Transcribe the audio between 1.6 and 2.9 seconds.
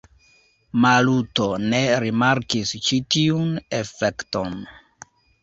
ne rimarkis